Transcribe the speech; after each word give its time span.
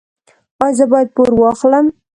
ایا 0.63 0.75
زه 0.77 0.85
باید 0.91 1.09
پور 1.15 1.29
واخلم؟ 1.39 1.85